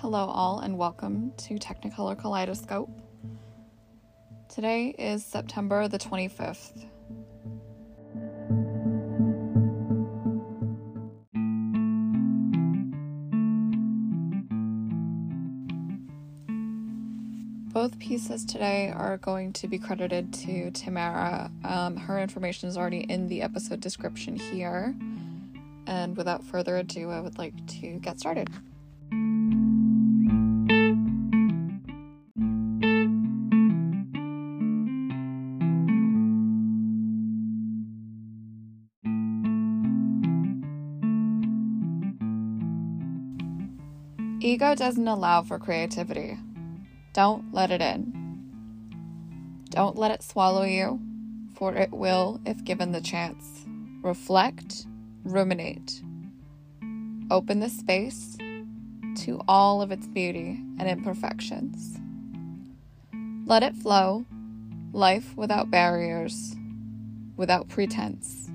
[0.00, 2.88] Hello, all, and welcome to Technicolor Kaleidoscope.
[4.48, 6.84] Today is September the 25th.
[17.72, 21.50] Both pieces today are going to be credited to Tamara.
[21.64, 24.94] Um, her information is already in the episode description here.
[25.88, 28.48] And without further ado, I would like to get started.
[44.40, 46.38] Ego doesn't allow for creativity.
[47.12, 48.14] Don't let it in.
[49.70, 51.00] Don't let it swallow you,
[51.54, 53.66] for it will if given the chance.
[54.00, 54.86] Reflect,
[55.24, 56.00] ruminate.
[57.32, 58.38] Open the space
[59.16, 61.98] to all of its beauty and imperfections.
[63.44, 64.24] Let it flow,
[64.92, 66.54] life without barriers,
[67.36, 68.48] without pretense.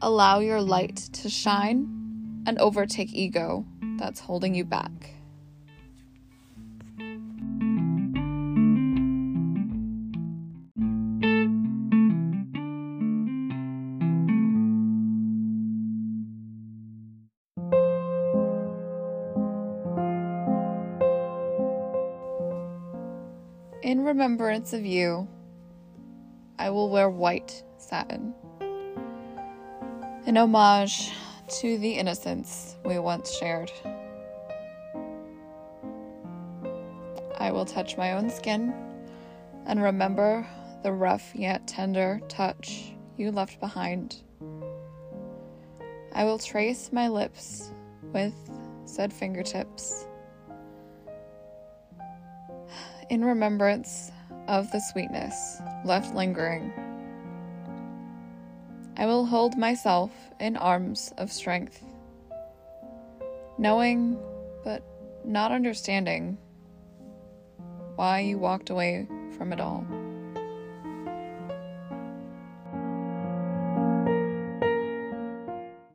[0.00, 3.64] Allow your light to shine and overtake ego
[4.02, 4.90] that's holding you back.
[23.84, 25.28] In remembrance of you,
[26.58, 28.34] I will wear white satin.
[30.26, 31.12] In homage
[31.48, 33.70] to the innocence we once shared.
[37.38, 38.72] I will touch my own skin
[39.66, 40.46] and remember
[40.82, 44.22] the rough yet tender touch you left behind.
[46.12, 47.72] I will trace my lips
[48.12, 48.34] with
[48.84, 50.06] said fingertips
[53.10, 54.10] in remembrance
[54.48, 56.72] of the sweetness left lingering.
[58.96, 61.82] I will hold myself in arms of strength,
[63.58, 64.18] knowing
[64.64, 64.82] but
[65.24, 66.36] not understanding
[67.96, 69.86] why you walked away from it all.